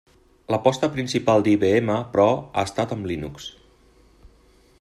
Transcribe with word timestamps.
L'aposta 0.53 0.89
principal 0.95 1.45
d'IBM, 1.47 1.93
però, 2.15 2.27
ha 2.41 2.65
estat 2.71 2.97
amb 2.97 3.09
Linux. 3.13 3.51